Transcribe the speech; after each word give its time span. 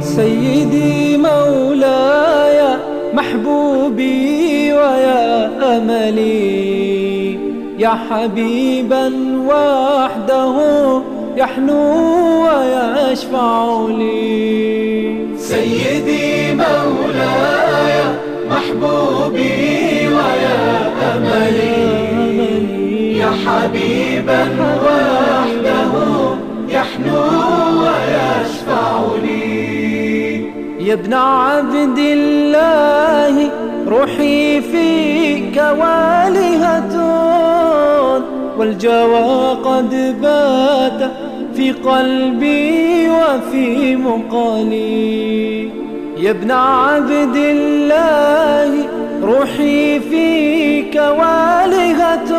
سيدي 0.00 1.16
مولاي 1.16 2.78
محبوبي 3.14 4.72
ويا 4.72 5.50
أملي 5.76 7.34
يا 7.78 7.88
حبيبا 8.10 9.12
وحده 9.48 10.54
يحنو 11.36 12.46
ويشفع 12.46 13.86
لي 13.88 15.26
سيدي 15.38 16.54
مولاي 16.54 18.04
محبوبي 18.50 20.08
ويا 20.08 20.92
أملي. 21.14 22.04
يا 23.18 23.30
حبيبا 23.46 24.42
وحده 24.84 25.92
يحنو 26.68 27.22
ويشفع 27.80 29.00
لي 29.22 29.54
يا 30.80 30.94
ابن 30.94 31.14
عبد 31.14 31.98
الله 31.98 33.50
روحي 33.88 34.60
فيك 34.60 35.56
والهة. 35.56 36.94
والجوى 38.58 39.56
قد 39.64 40.16
بات 40.22 41.10
في 41.56 41.72
قلبي 41.72 43.08
وفي 43.08 43.96
مقالي 43.96 45.62
يا 46.18 46.30
ابن 46.30 46.50
عبد 46.50 47.36
الله 47.36 48.86
روحي 49.22 50.00
فيك 50.00 50.94
والهة. 50.94 52.30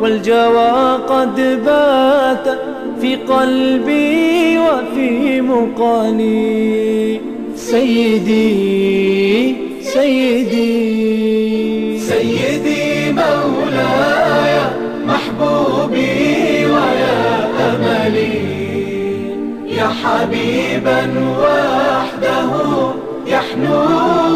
والجوى 0.00 0.98
قد 1.08 1.36
بات 1.66 2.58
في 3.00 3.16
قلبي 3.16 4.58
وفي 4.58 5.40
مقالي 5.40 7.20
سيدي 7.56 9.54
سيدي 9.82 11.02
سيدي 11.98 13.12
مولاي 13.12 13.61
حبيبا 20.04 21.00
وحده 21.38 22.50
يحنو 23.26 23.80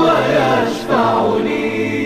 ويشفع 0.02 1.36
لي. 1.44 2.05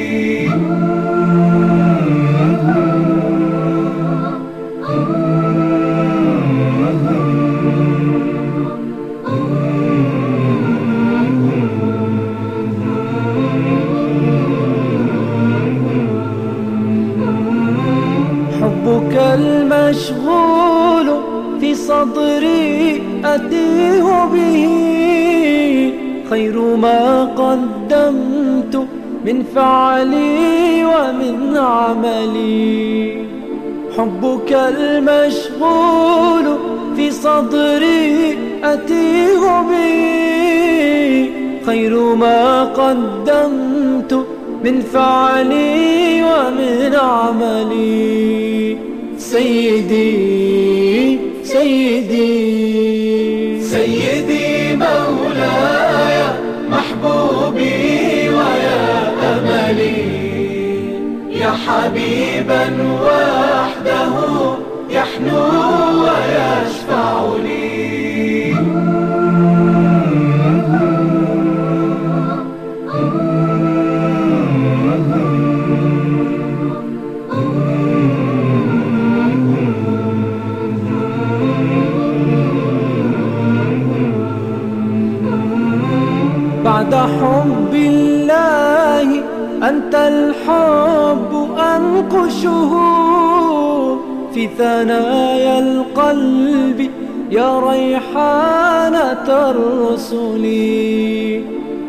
المشغول 19.72 21.20
في 21.60 21.74
صدري 21.74 23.02
أتيه 23.24 24.24
به. 24.32 24.64
خير 26.30 26.76
ما 26.76 27.24
قدمت 27.24 28.86
من 29.26 29.42
فعلي 29.54 30.84
ومن 30.84 31.56
عملي. 31.56 33.26
حبك 33.98 34.53
المشغول 34.53 36.56
في 36.97 37.10
صدري 37.10 38.38
أتيه 38.64 39.60
به. 39.70 41.30
خير 41.66 42.14
ما 42.14 42.64
قدمت 42.64 44.26
من 44.64 44.80
فعلي 44.80 46.22
ومن 46.22 46.94
عملي. 46.94 48.90
سيدي 49.30 51.18
سيدي. 51.44 52.30
سيدي 53.62 54.48
مولاي 54.76 56.18
محبوبي 56.72 58.28
ويا 58.36 58.82
أملي. 59.30 60.02
يا 61.41 61.52
حبيبا 61.64 62.64
وحده 63.04 64.14
يحنو 64.96 65.44
ويشفع 66.02 67.14
لي 67.44 67.59
حب 87.00 87.75
الله 87.75 89.22
أنت 89.69 89.94
الحب 89.94 91.49
أنقشه. 91.77 92.71
في 94.34 94.49
ثنايا 94.59 95.59
القلب 95.59 96.91
يا 97.31 97.60
ريحانة 97.60 99.50
الرسل. 99.50 100.44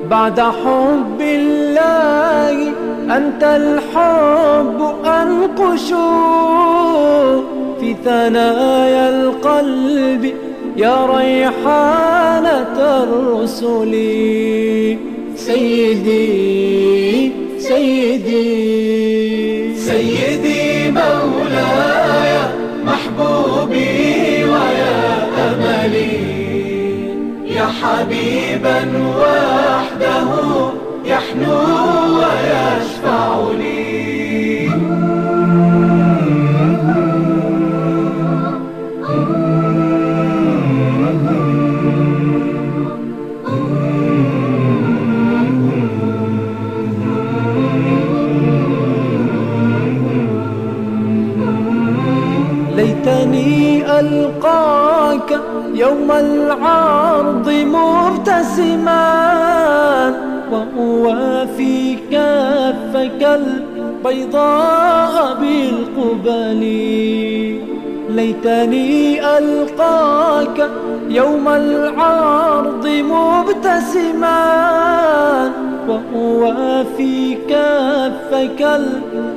بعد 0.09 0.39
حب 0.39 1.21
الله 1.21 2.73
أنت 3.17 3.43
الحب 3.43 4.93
أنقشه. 5.05 6.11
في 7.79 7.95
ثنايا 8.05 9.09
القلب 9.09 10.50
يا 10.81 11.05
ريحانة 11.05 12.77
الرسل 13.03 13.93
سيدي 15.35 17.31
سيدي. 17.59 18.55
سيدي 19.75 20.91
مولاي 20.91 22.33
محبوبي 22.85 24.43
ويا 24.43 24.99
أملي. 25.47 26.17
يا 27.55 27.67
حبيبا 27.79 28.77
وحده 29.19 30.29
يحنو 31.05 31.59
ويشفع 32.17 33.29
لي. 33.59 34.30
يوم 55.81 56.11
العرض 56.11 57.47
مبتسما 57.49 59.05
وأوافي 60.51 61.95
كفك 62.11 63.21
البيضاء 63.39 65.37
بالقبل. 65.41 66.61
ليتني 68.09 68.93
ألقاك 69.37 70.69
يوم 71.09 71.47
العرض 71.47 72.87
مبتسما 72.87 74.41
وأوافي 75.87 77.37
كفك 77.49 78.61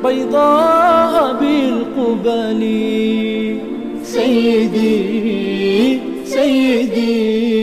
البيضاء 0.05 1.13
بالقبل. 1.41 2.63
سيدي 4.03 5.35
سيدي 6.25 7.54